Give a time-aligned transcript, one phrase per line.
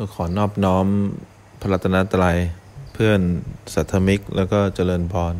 [0.00, 0.86] ก็ขอนอบน้อม
[1.60, 2.36] พระรัตนตรัย
[2.92, 3.20] เพื่อน
[3.74, 5.34] สัทธมิก แล้วก็เจริญพร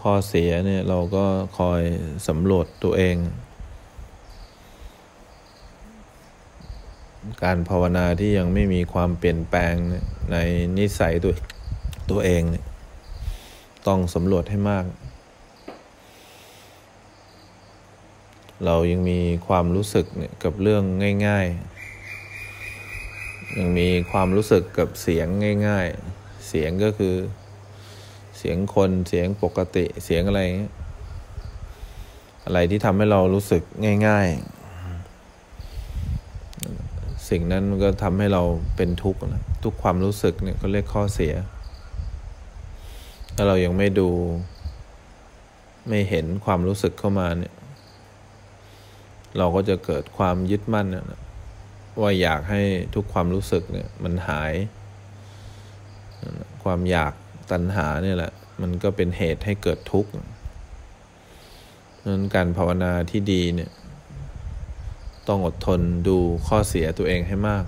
[0.00, 1.24] ข้อเสียเนี่ยเราก็
[1.58, 1.80] คอย
[2.28, 3.16] สำรวจตัวเอง
[7.42, 9.74] การภาวนาที่ยังไม่มีความเปลี่ยนแปลง
[10.32, 10.36] ใน
[10.78, 11.34] นิสัยตัว
[12.10, 12.42] ตัวเอง
[13.86, 14.84] ต้องสำรวจให้มาก
[18.64, 20.82] เรายังมีความรู้สึกเนี่ยกับเรื่อง
[21.26, 25.26] ง่ายๆ ยังมีความรู้สึกกับเสียง
[25.66, 25.86] ง่าย
[26.16, 27.14] ๆ เสียงก็คือ
[28.38, 30.42] เสียงคนเสียงปกติเสียงอะไร
[32.44, 33.62] อะไรที่ทำให้เรารู้สึก
[34.06, 34.28] ง่าย
[35.92, 38.42] ๆ สิ่งนั้นมันก็ทำให้เรา
[38.76, 41.34] เป็นทุกข์นะทุกความรู้สึกเนี่ยก็เรียกข้อเสีย
[43.34, 44.08] ถ้าเรายังไม่ดู
[45.88, 47.54] ไม่เห็นความรู้สึกเข้ามาเนี่ย
[49.38, 51.20] เราก็จะเกิดความยึดมั่นนะ
[52.00, 52.62] ว่าอยากให้
[52.94, 54.52] ทุกความรู้สึกเนี่ย มันหาย
[56.62, 57.12] ความอยาก
[57.50, 60.10] ตัณหาเนี่ยแหละ มันก็เป็นเหตุให้เกิดทุกข์
[62.06, 63.70] นั้นการภาวนาที่ดีเนี่ย
[65.28, 67.64] ต้องอดทนดูข้อเสียตัวเองให้มาก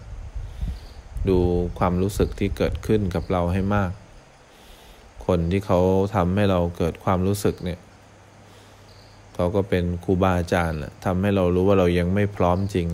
[1.29, 1.39] ดู
[1.79, 3.93] ความรู้สึกที่เกิดขึ้นกับเราให้มาก
[5.27, 5.81] คนที่เขา
[6.15, 7.79] ทำให้เราเกิดความรู้สึกเนี่ย
[9.35, 12.89] เขาก็เป็นครูบาอาจารย์ทำให้เรารู้ว่าเรายังไม่พร้อมจริง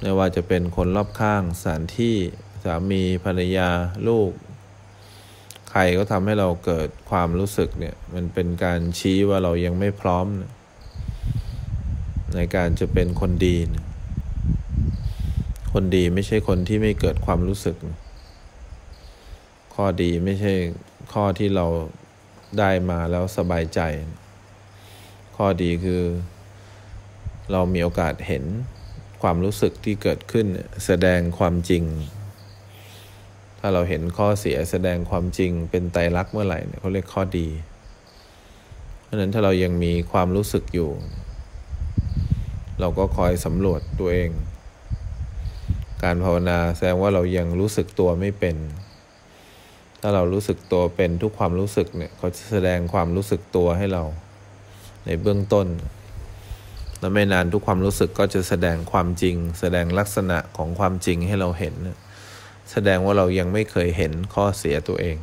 [0.00, 2.16] ไม่ว่าจะเป็นคนรอบข้างสถานที่
[2.64, 3.68] สามีภรรยา
[4.08, 4.30] ลูก
[5.70, 10.26] ใครก็ทำให้เราเกิดความรู้สึกเนี่ย มันเป็นการชี้ว่าเรายังไม่พร้อม
[12.34, 13.56] ในการจะเป็นคนดี
[15.72, 17.76] คนดีไม่ใช่คนที่ไม่เกิดความรู้สึก
[19.74, 20.52] ข้อดีไม่ใช่
[21.12, 21.66] ข้อที่เรา
[22.58, 23.80] ได้มาแล้วสบายใจ
[25.44, 26.02] ข้อดีคือ
[27.52, 28.44] เรามีโอกาสเห็น
[29.22, 30.46] ความรู้สึกที่เกิดขึ้น
[30.86, 31.84] แสดงความจริง
[33.58, 37.48] ถ้าเราเห็นข้อเสียแสดงความจริงเป็นไตรลักษณ์เมื่อไหร่เขาเรียกข้อดี
[39.02, 40.90] เพราะนั้นถ้าเรายังมีความรู้สึกอยู่
[42.80, 44.30] เราก็คอยสำรวจตัวเอง
[46.02, 48.56] การภาวนาแสดงว่าเรายังรู้สึกตัวไม่เป็น
[50.00, 54.04] ถ้าเรารู้สึกตัวเป็นทุกความรู้สึกเนี่ยเขาจะแสดงความรู้สึกตัวให้เรา
[55.06, 55.66] ในเบื้องต้น
[56.98, 61.74] แล้วไม่นานทุกความรู้สึกก็จะแสดงความจริง แสดงลักษณะของความจริงให้เราเห็น
[62.72, 65.18] แสดงว่าเรายังไม่เคยเห็นข้อเสียตัวเอง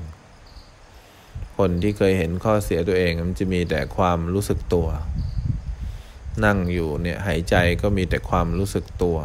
[1.58, 4.88] คนที่เคยเห็นข้อเสียตัวเองมันจะมีแต่ความรู้สึกตัว
[6.46, 9.18] นั่งอยู่เนี่ยหายใจก็มีแต่ความรู้สึกตัว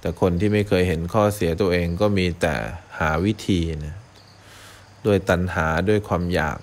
[0.00, 2.54] แต่คนที่ไม่เคยเห็นข้อเสียตัวเองก็มีแต่
[2.98, 3.96] หาวิธีนะ
[5.06, 6.58] ด้วยตัณหาด้วยความอยาก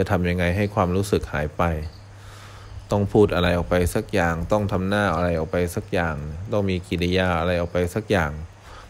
[0.00, 1.62] จะทำยังไงให้ความรู้สึกหายไป
[2.90, 6.14] ต้องพูดอะไรออกไปสักอย่าง ต้องทำหน้าอะไรออกไปสักอย่าง
[6.52, 8.32] ต้องมีกิริยาอะไรออกไปสักอย่าง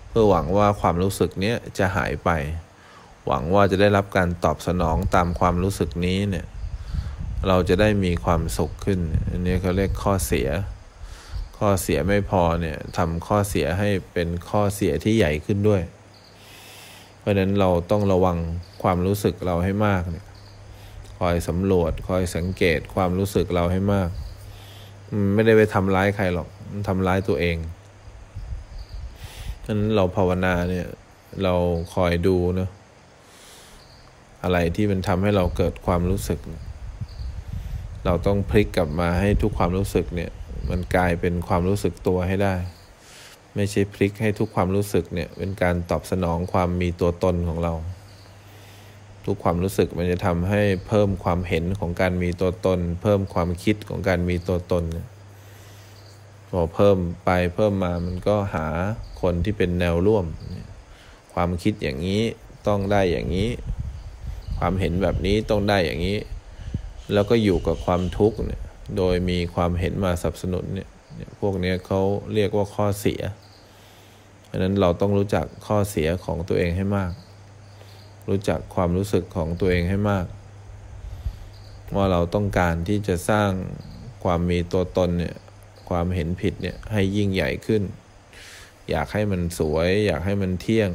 [0.08, 2.30] เพื่อหวังว่าความรู้สึกนี้จะหายไป
[3.26, 6.46] หวังว่าจะได้รับการตอบสนองตามความรู้สึกนี้เนี่ย
[7.48, 9.00] เราจะได้มีความสุขขึ้น
[9.30, 10.48] อันนี้เขาเรียกข้อเสีย
[11.58, 15.82] ข้อเสียไม่พอเนี่ยทำข้อเสียให้เป็นข้อเสียที่ใหญ่ขึ้นด้วย
[17.18, 18.38] เพราะนั้นเราต้องระวัง
[18.82, 20.24] ความรู้สึกเราให้มากเนี่ย
[21.20, 24.10] คอยสำรวจ คอยสังเกตความรู้สึกเราให้มาก
[25.34, 26.48] ไม่ได้ไปทำร้ายใครหรอก
[26.88, 27.56] ทำร้ายตัวเอง
[29.64, 30.86] ฉะนั้นเราภาวนาเนี่ย
[31.42, 31.54] เรา
[31.94, 32.70] คอยดูเนาะ
[34.42, 36.40] อะไรที่มันทำให้เราเกิดความรู้สึก
[38.04, 40.30] เราต้องพลิกกลับมาให้ทุกความรู้สึกเนี่ย
[40.70, 42.54] มันกลายเป็นความรู้สึกตัวให้ได้
[43.56, 47.74] ไม่ใช่พลิกให้ทุกความรู้สึกเนี่ย เป็นการตอบสนองความมีตัวตนของเรา
[49.24, 54.84] ทุกความรู้สึกมันจะทำให้เพิ่มความเห็นของการมีตัวตน เพิ่มความคิดของการมีตัวตน
[56.48, 58.66] พอเพิ่มไปเพิ่มมามันก็หา
[59.20, 60.26] คนที่เป็นแนวร่วม
[61.34, 62.22] ความคิดอย่างนี้
[62.66, 63.48] ต้องได้อย่างนี้
[64.58, 66.18] ความเห็นแบบนี้ต้องได้อย่างนี้
[67.12, 68.62] แล้วก็อยู่กับความทุกข์เนี่ย
[68.96, 70.88] โดยมีความเห็นมาสนับสนุนเนี่ย
[71.40, 72.00] พวกนี้เขา
[72.34, 73.20] เรียกว่าข้อเสีย
[74.46, 77.12] เพราะนั้นเราต้องรู้จักข้อเสียของตัวเองให้มาก
[78.30, 80.26] รู้จักความรู้สึกของตัวเองให้มาก
[81.96, 83.50] ว่าเราต้องการที่จะสร้าง
[84.24, 85.36] ความมีตัวตนเนี่ย
[85.88, 87.82] ความเห็นผิดเนี่ยให้ยิ่งใหญ่ขึ้น
[88.90, 90.90] อยากให้มันสวย อยากให้มันเที่ยง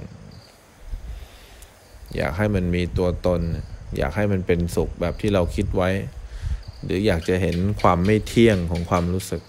[2.16, 3.42] อยากให้มันมีตัวตน
[3.98, 5.90] อยากให้มันเป็นสุขแบบที่เราคิดไว้
[6.84, 9.42] หรืออยากจะเห็นความไม่เที่ยงของความรู้สึก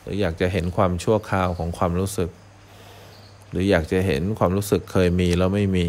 [0.00, 2.30] หรืออยากจะเห็นความชั่วคราวของความรู้สึก
[3.50, 5.86] หรืออยากจะเห็นความรู้สึกเคยมีแล้วไม่มี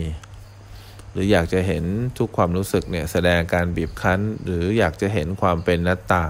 [1.16, 1.84] หรืออยากจะเห็น
[2.18, 6.24] ทุกความรู้สึกเนี่ยแสดงการบีบคั้น หรืออยากจะเห็นความเป็นนัตตา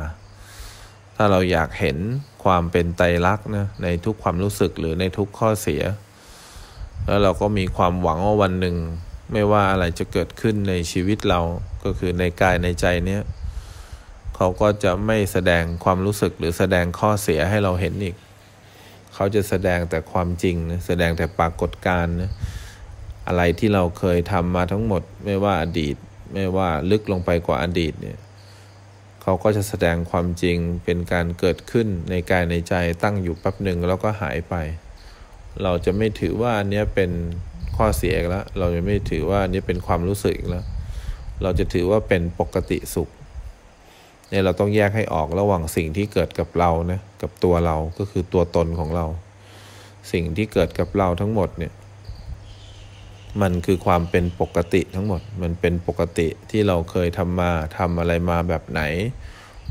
[1.15, 1.97] ถ้าเราอยากเห็น
[2.43, 5.81] ความเป็นไตรลักษณ์นะในทุกความรู้สึกหรือในทุกข้อเสีย
[7.05, 8.75] แล้วเราก็มีความหวังว่าวันหนึ่ง
[9.31, 11.39] ไม่ว่าอะไรจะเกิดขึ้นในชีวิตเรา
[11.83, 13.21] ก็คือในกายในใจเนี้ย
[14.35, 18.15] เขาก็จะไม่แสดงความรู้สึกหรือแสดงข้อเสียให้เราเห็นอีก
[19.13, 22.31] เขาจะแสดงแต่ความจริงนะแสดงแต่ปรากฏการณ์นะ
[23.27, 25.95] อะไรที่เราเคยทำมาทั้งหมด ไม่ว่าอดีต
[26.33, 28.17] ไม่ว่าลึกลงไปกว่าอดีตเนี่ย
[29.21, 32.73] เขาก็จะแสดงความจริงเป็นการเกิดขึ้นในกายในใจ
[33.03, 34.55] ตั้งอยู่แป๊บหนึ่งแล้วก็หายไป
[35.63, 37.11] เราจะไม่ถือว่าอันนี้เป็น
[37.77, 40.65] ข้อเสียอีกแล้ว เราจะไม่ถือว่าอันนี้เป็นความรู้สึกอีกแล้ว
[41.43, 43.09] เราจะถือว่าเป็นปกติสุข
[44.29, 49.05] เนี่ยเราต้องแยกให้ออกระหว่างสิ่งที่เกิดกับเรานะกับตัวเราก็คือตัวตนของเรา
[50.11, 51.73] สิ่งที่เกิดกับเราทั้งหมดเนี่ย
[53.41, 58.81] มันคือความเป็นปกติทั้งหมด มันเป็นปกติที่เราเคยทำมาทำอะไรมาแบบไหน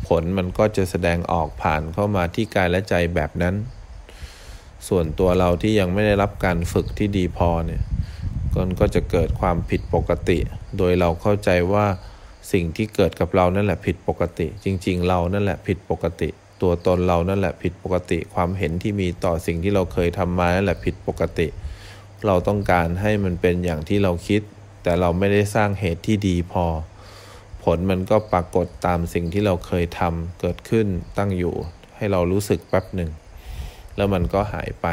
[0.06, 3.54] ผลมันก็จะแสดงออกผ่านเข้ามาที่กายและใจแบบนั้น
[4.88, 7.82] ส่วนตัวเราที่ยังไม่ได้รับการฝึกที่ดีพอเนี่ย
[8.80, 10.38] ก็จะเกิดความผิดปกติ
[10.78, 11.86] โดยเราเข้าใจว่า
[12.52, 16.28] สิ่งที่เกิดกับเรานั่นแหละผิดปกติ จริง ๆ เรานั่นแหละผิดปกติ
[16.62, 21.46] ตัวตนเรานั่นแหละผิดปกติ ความเห็นที่มีต่อสิ่งที่เราเคยทำมานั่นแหละผิดปกติ
[22.26, 24.42] เราต้องการให้มันเป็นอย่างที่เราคิด
[24.82, 26.64] แต่เราไม่ได้สร้างเหตุที่ดีพอ
[27.64, 30.86] ผลมันก็ปรากฏตามสิ่งที่เราเคยทำเกิดขึ้น
[31.18, 31.54] ตั้งอยู่
[31.96, 33.10] ให้เรารู้สึกแป๊บหนึ่ง
[33.96, 34.86] แล้วมันก็หายไป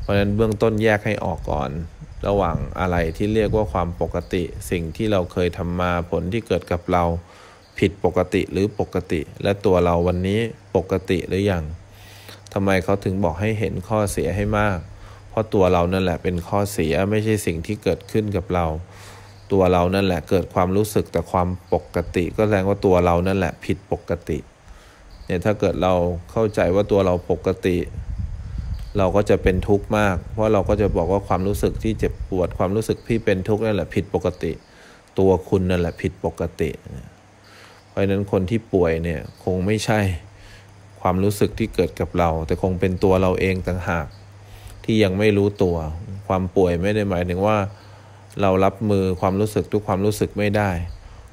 [0.00, 1.70] เพราะฉะนั้นเบื้องต้นแยกให้ออกก่อน
[2.28, 7.04] ระหว่างอะไรที่เรียกว่าความปกติ สิ่งที่เราเคยทำมาผลที่เกิดกับเรา
[7.78, 10.40] ผิดปกติหรือปกติ และตัวเราวันนี้
[10.76, 11.64] ปกติหรืออยัง
[12.52, 14.78] ทำไมเขาถึงบอกให้เห็นข้อเสียให้มาก
[15.38, 18.66] ราะตัวเรานั่นแหละเป็นข้อเสียไม่ใช่สิ่งที่เกิดขึ้นกับเรา
[19.52, 24.38] ตัวเรานั่นแหละเกิดความรู้สึกแต่ความปกติ ก็แสดงว่าตัวเรานั่นแหละผิดปกติ
[25.26, 25.94] เนี่ยถ้าเกิดเรา
[26.32, 27.76] เข้าใจว่าตัวเราปกติ
[28.98, 34.52] เราก็จะเป็นทุกข์มาก เพราะเราก็จะบอกว่าความรู้สึกที่เจ็บปวด ความรู้สึกที่เป็นทุกข์นั่นแหละผิดปกติ
[35.18, 36.70] ตัวคุณนั่นแหละผิดปกติ
[37.88, 40.00] เพราะฉะนั้นคนที่ป่วยเนี่ยคงไม่ใช่
[41.00, 44.06] ความรู้สึกที่เกิดกับเรา แต่คงเป็นตัวเราเองต่างหาก
[44.90, 45.76] ที่ยังไม่รู้ตัว
[46.28, 47.58] ความป่วยไม่ได้หมายถึงว่า
[48.40, 50.70] เรารับมือความรู้สึกทุกความรู้สึกไม่ได้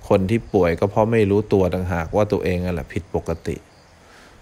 [0.10, 3.56] คนที่ป่วยก็เพราะไม่รู้ตัวต่างหากว่าตัวเองนั่นแหละผิดปกติ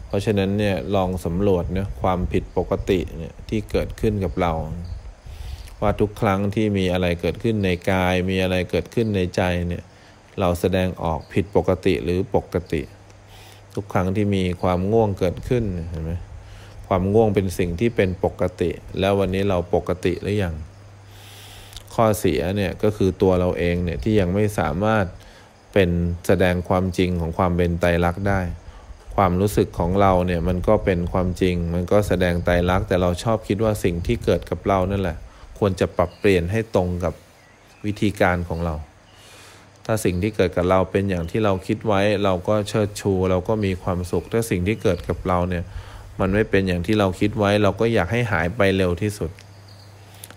[0.08, 4.54] เพราะฉะนั้นเนี่ยลองสำรวจเนี่ยความผิดปกติเนี่ยที่เกิดขึ้นกับเรา
[5.82, 9.84] ว่าทุกครั้งที่มีอะไรเกิดขึ้นในกาย มีอะไรเกิดขึ้นในใจเนี่ย
[10.40, 12.82] เราแสดงออกผิดปกติหรือปกติ
[13.76, 16.14] ทุกครั้งที่มีความง่วงเกิดขึ้นเห็นไหม
[16.88, 20.56] ความง่วงเป็นสิ่งที่เป็นปกติ แล้ววันนี้เราปกติหรือยัง
[21.94, 25.06] ข้อเสียเนี่ยก็คือตัวเราเองเนี่ยที่ยังไม่สามารถ
[25.74, 25.90] เป็น
[26.28, 28.42] แสดงความจริงของความเป็นไตรลักษณ์ได้
[29.16, 35.18] ความรู้สึกของเราเนี่ยมันก็เป็นความจริง มันก็แสดงไตรลักษณ์แต่เราชอบคิดว่าสิ่งที่เกิดกับเรานั่นแหละ
[35.60, 37.14] ควรจะปรับเปลี่ยนให้ตรงกับ
[37.86, 38.76] วิธีการของเรา
[39.86, 45.64] ถ้าสิ่งที่เกิดกับเราเป็นอย่างที่เราคิดไว้ เราก็เชิดชู เราก็มีความสุข ถ้าสิ่งที่เกิดกับเราเนี่ย
[46.20, 49.32] มันไม่เป็นอย่างที่เราคิดไว้ เราก็อยากให้หายไปเร็วที่สุด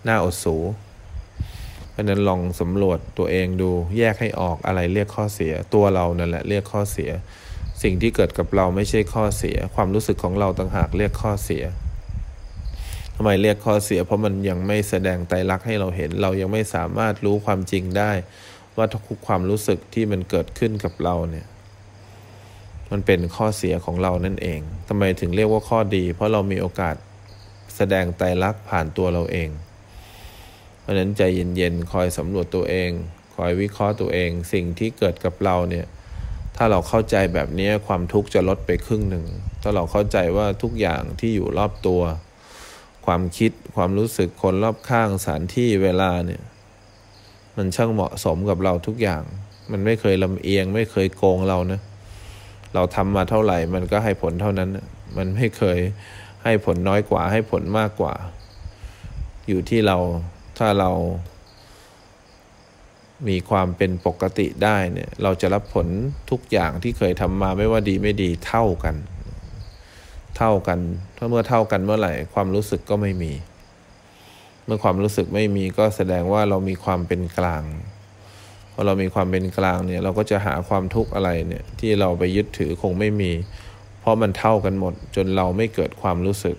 [0.07, 0.55] น่าอดสู
[1.91, 7.11] เพราะนั้นลองสำรวจตัวเองดู แยกให้ออกอะไรเรียกข้อเสีย ตัวเรานั่นแหละเรียกข้อเสีย
[7.83, 11.63] สิ่งที่เกิดกับเราไม่ใช่ข้อเสีย ความรู้สึกของเราต่างหากเรียกข้อเสีย
[13.15, 18.11] ทำไมเรียกข้อเสีย เพราะมันยังไม่แสดงไตรลักษณ์ให้เราเห็น เรายังไม่สามารถรู้ความจริงได้
[18.77, 21.45] ว่าทุกความรู้สึกที่มันเกิดขึ้นกับเราเนี่ย
[22.91, 26.95] มันเป็นข้อเสียของเรานั่นเองทำไมถึงเรียกว่าข้อดี เพราะเรามีโอกาส
[27.75, 29.49] แสดงไตรลักษณ์ผ่านตัวเราเอง
[30.79, 32.91] เพราะนั้นใจเย็นๆ คอยสำรวจตัวเอง
[33.35, 35.85] คอยวิเคราะห์ตัวเอง สิ่งที่เกิดกับเราเนี่ย
[36.55, 39.25] ถ้าเราเข้าใจแบบนี้ความทุกข์จะลดไปครึ่งหนึ่ง
[39.61, 42.01] ถ้าเราเข้าใจว่าทุกอย่างที่อยู่รอบตัว
[43.05, 46.41] ความคิด ความรู้สึก คนรอบข้าง สถานที่ เวลาเนี่ย
[47.57, 49.23] มันช่างเหมาะสมกับเราทุกอย่าง
[49.71, 51.79] มันไม่เคยลำเอียง ไม่เคยโกงเรานะ
[52.77, 54.69] เราทำมาเท่าไหร่ มันก็ให้ผลเท่านั้น
[55.17, 55.79] มันไม่เคย
[56.43, 58.13] ให้ผลน้อยกว่า ให้ผลมากกว่า
[59.47, 59.97] อยู่ที่เรา
[60.57, 60.91] ถ้าเรา
[63.27, 65.87] มีความเป็นปกติได้เนี่ย เราจะรับผล
[66.31, 68.95] ทุกอย่างที่เคยทำมาไม่ว่าดีไม่ดีเท่ากัน
[70.37, 70.79] เท่ากัน
[71.17, 73.33] ถ้าเมื่อเท่ากันเมื่อไหร่ ความรู้สึกก็ไม่มี
[74.65, 77.63] เมื่อความรู้สึกไม่มีก็แสดงว่าเรามีความเป็นกลาง
[78.79, 83.31] พอเรามีความเป็นกลางเนี่ยเราก็จะหาความทุกข์อะไรเนี่ยที่เราไปยึดถือคงไม่มี
[83.99, 86.57] เพราะมันเท่ากันหมด จนเราไม่เกิดความรู้สึก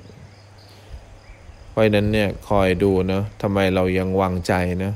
[1.71, 4.53] เพราะนั้นเนี่ยคอยดูนะทำไมเรายังวางใจ
[4.85, 4.93] นะ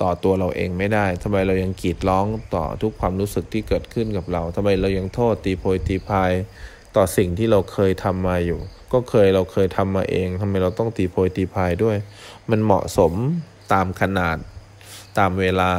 [0.00, 6.32] ต่อตัวเราเองไม่ได้ทำไมเรายังกีดร้องต่อทุกความรู้สึกที่เกิดขึ้นกับเราทำไมเรายังโทษตีโพยตีพาย
[6.96, 8.60] ต่อสิ่งที่เราเคยทำมาอยู่
[8.92, 11.96] ก็เคยเราเคยทำมาเองทำไมเราต้องตีโพยตีพายด้วย
[12.50, 13.12] มันเหมาะสม
[13.72, 14.36] ตามขนาด
[15.18, 15.70] ตามเวลา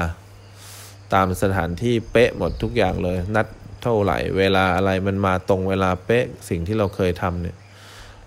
[1.13, 3.47] ตามสถานที่เป๊ะหมดทุกอย่างเลย นัด
[3.83, 7.57] เท่าไหร่ เวลาอะไรมันมาตรงเวลาเป๊ะสิ่งที่เราเคยทำเนี่ย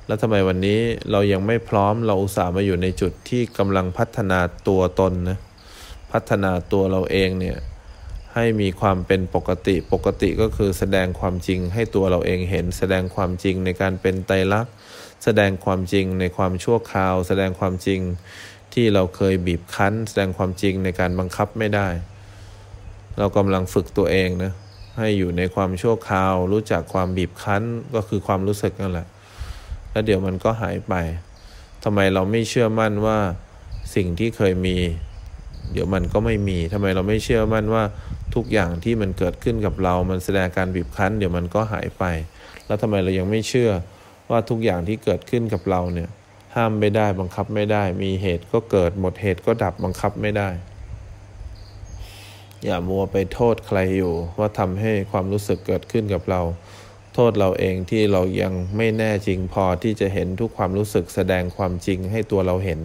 [0.06, 5.38] แล้วทำไมวันนี้เรายังไม่พร้อมเราอุตส่าห์มาอยู่ในจุดที่กำลังพัฒนาตัวตนนะ
[6.12, 7.58] พัฒนาตัวเราเองเนี่ย
[8.34, 14.72] ให้มีความเป็นปกติ ปกติก็คือแสดงความจริงให้ตัวเราเองเห็น แสดงความจริงในการเป็นไตรลักษณ์
[15.24, 18.00] แสดงความจริงในความชั่วคราว แสดงความจริง
[18.74, 21.88] ที่เราเคยบีบคั้น แสดงความจริงในการบังคับไม่ได้
[23.18, 24.52] เรากำลังฝึกตัวเองนะ
[24.98, 27.62] ให้อยู่ในความชั่วคราว รู้จักความบีบคั้น
[27.94, 29.06] ก็คือความรู้สึกนั่นแหละ
[29.90, 30.94] แล้วเดี๋ยวมันก็หายไป
[31.84, 33.18] ทำไมเราไม่เชื่อมั่นว่า
[33.94, 34.76] สิ่งที่เคยมี
[35.72, 37.84] เดี๋ยวมันก็ไม่มีทำไมเราไม่เชื่อมั่นว่า
[38.34, 42.04] ทุกอย่างที่มันเกิดขึ้นกับเรา มันแสดงการบีบคั้น เดี๋ยวมันก็หายไป
[42.66, 43.70] แล้วทำไมเรายังไม่เชื่อ
[44.30, 46.10] ว่าทุกอย่างที่เกิดขึ้นกับเราเนี่ย
[46.54, 50.48] ห้ามไม่ได้บังคับไม่ได้ มีเหตุก็เกิดหมดเหตุก็ดับบังคับไม่ได้
[52.66, 56.40] อย่ามัวไปโทษใครอยู่ว่าทำให้ความรู้สึกเกิดขึ้นกับเรา
[57.14, 62.80] โทษเราเองที่เรายังไม่แน่จริงพอที่จะเห็นทุกความรู้สึกแสดงความจริงให้ตัวเราเห็น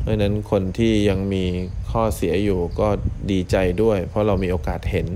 [0.00, 1.44] เพราะนั้นคนที่ยังมี
[1.90, 2.88] ข้อเสียอยู่ก็
[3.30, 5.06] ดีใจด้วย เพราะเรามีโอกาสเห็น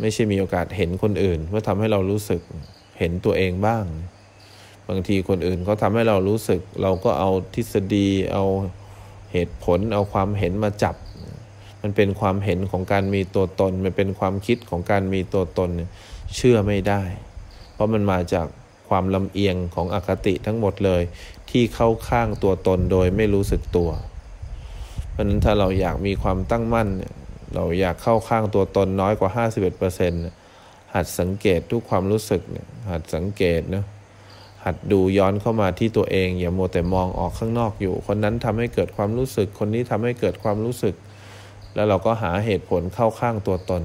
[0.00, 2.40] ไม่ใช่มีโอกาสเห็นคนอื่นเพื่อทำให้เรารู้สึก
[2.98, 3.84] เห็นตัวเองบ้าง
[4.88, 8.44] บางทีคนอื่นเขาทำให้เรารู้สึก เราก็เอาทฤษฎีเอา
[9.32, 10.94] เหตุผลเอาความเห็นมาจับ
[11.82, 15.70] มันเป็นความเห็นของการมีตัวตน มันเป็นความคิดของการมีตัวตน
[16.36, 17.02] เชื่อไม่ได้
[17.72, 18.46] เพราะมันมาจาก
[18.88, 21.02] ความลำเอียงของอคติทั้งหมดเลย
[21.50, 23.90] ที่เข้าข้างตัวตนโดยไม่รู้สึกตัว
[25.10, 26.88] เพราะนั้นถ้าเราอยากมีความตั้งมั่น
[27.54, 29.30] เราอยากเข้าข้างตัวตนน้อยกว่า
[30.12, 32.42] 51%หัดสังเกตทุกความรู้สึก
[32.90, 33.84] หัดสังเกตนะ
[34.64, 40.94] หัดดูย้อนเข้ามาที่ตัวเอง อย่าโมแต่มองออกข้างนอกอยู่ คนนั้นทำให้เกิดความรู้สึก คนนี้ทำให้เกิดความรู้สึก
[41.74, 43.82] แล้วเราก็หาเหตุผลเข้าข้างตัวตน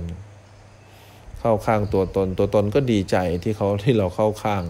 [1.40, 4.64] เข้าข้างตัวตน ตัวตนก็ดีใจที่เขาที่เราเข้าข้าง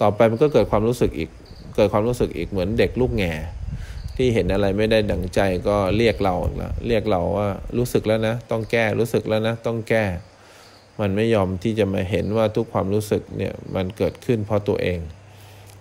[0.00, 1.30] ต่อไปมันก็เกิดความรู้สึกอีก
[1.76, 3.32] เกิดความรู้สึกอีกเหมือนเด็กลูกแง่
[4.16, 7.48] ที่เห็นอะไรไม่ได้ดังใจก็เรียกเราละเรียกเราว่า
[7.78, 10.04] รู้สึกแล้วนะ ต้องแก้รู้สึกแล้วนะ ต้องแก้
[11.00, 15.00] มันไม่ยอมที่จะมาเห็นว่าทุกความรู้สึกเนี่ยมันเกิดขึ้นเพราะตัวเอง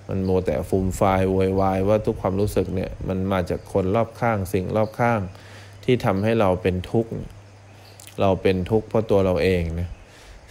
[0.07, 1.01] มันโมแต่ฟูมไฟ
[1.33, 5.19] วอยวายว่าทุกความรู้สึกเนี่ยมันมาจากคนรอบข้างสิ่งรอบข้าง
[5.83, 7.11] ที่ทำให้เราเป็นทุกข์
[8.21, 9.89] เราเป็นทุกข์เพราะตัวเราเองนะ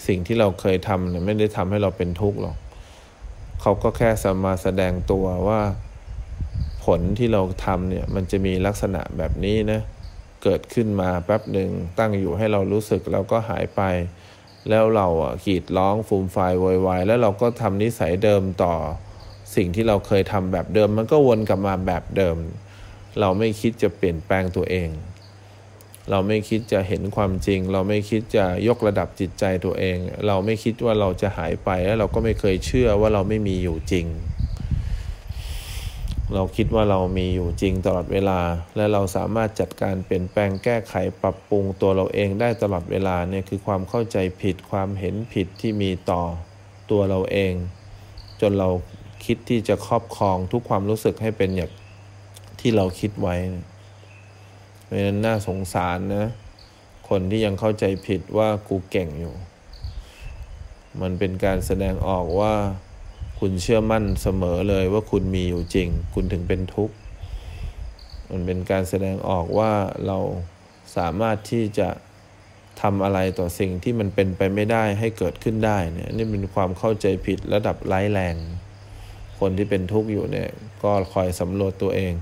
[0.06, 2.56] สิ่งที่เราเคยทำเนี่ยไม่ได้ทำให้เราเป็นทุกข์หรอก
[3.60, 5.60] เขาก็แค่สมาแสดงตัวว่า
[6.84, 9.80] ผลที่เราทำเนี่ยมันจะมีลักษณะแบบนี้นะ
[10.42, 13.82] เกิดขึ้นมาแป๊บหนึ่งตั้งอยู่ให้เรารู้สึกแล้วก็หายไป
[14.68, 18.74] แล้วเราอะขีดร้องฟูมไฟวอยวายแล้วเราก็ทำนิสัยเดิมต่อ
[19.56, 22.36] สิ่งที่เราเคยทำแบบเดิม มันก็วนกลับมาแบบเดิม
[23.20, 24.88] เราไม่คิดจะเปลี่ยนแปลงตัวเอง
[26.10, 34.06] เราไม่คิดจะเห็นความจริง เราไม่คิดจะยกระดับจิตใจตัวเอง เราไม่คิดว่าเราจะหายไปแล้วเราก็ไม่เคยเชื่อว่าเราไม่มีอยู่จริง
[36.34, 38.40] เราคิดว่าเรามีอยู่จริงตลอดเวลา
[38.76, 46.22] และเราสามารถจัดการเปลี่ยนแปลงแก้ไขปรับปรุงตัวเราเองได้ตลอดเวลาเนี่ยคือความเข้าใจผิดความเห็นผิดที่มีต่อ
[46.90, 47.54] ตัวเราเอง
[48.40, 48.68] จนเรา
[49.24, 51.70] คิดที่จะครอบครองทุกความรู้สึกให้เป็นอย่าง
[52.60, 53.36] ที่เราคิดไว้
[54.92, 56.26] ราะฉะนั้นน่าสงสารนะ
[57.08, 59.34] คนที่ยังเข้าใจผิดว่ากูเก่งอยู่
[61.02, 62.54] มันเป็นการแสดงออกว่า
[63.40, 66.94] คุณเชื่อมั่นเสมอเลยว่าคุณมีอยู่จริง คุณถึงเป็นทุกข์
[68.30, 69.72] มันเป็นการแสดงออกว่า
[70.06, 70.18] เรา
[70.96, 71.88] สามารถที่จะ
[72.82, 78.36] ทำอะไรต่อสิ่งที่มันเป็นไปไม่ได้ให้เกิดขึ้นได้เนี่ยนี่เป็นความเข้าใจผิดระดับร้ายแรง
[79.40, 80.50] คนที่เป็นทุกข์อยู่เนี่ย
[80.82, 82.12] ก็คอยสำรวจตัวเอง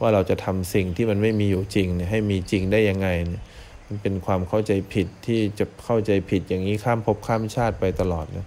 [0.00, 3.42] ว่าเราจะทำสิ่งที่มันไม่มีอยู่จริงเนี่ยให้มีจริงได้ยังไงเนี่ย
[3.86, 8.46] มันเป็นความเข้าใจผิดที่จะเข้าใจผิดอย่างนี้ข้ามภพข้ามชาติไปตลอดนะ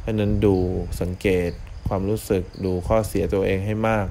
[0.00, 0.56] เพราะนั้นดู
[1.00, 1.50] สังเกต
[1.88, 4.06] ความรู้สึกดูข้อเสียตัวเองให้มาก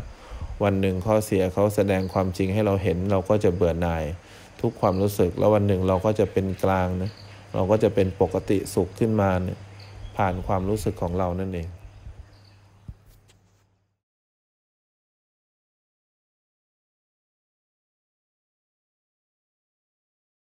[0.64, 4.04] วันหนึ่งข้อเสียเขาแสดงความจริงให้เราเห็น เราก็จะเบื่อหน่าย
[4.62, 7.12] ทุกความรู้สึกแล้ววันหนึ่งเราก็จะเป็นกลางนะ
[7.56, 9.60] เราก็จะเป็นปกติสุขขึ้นมาเนี่ย
[10.18, 11.68] ผ่านความรู้สึกของเรานั่นเอง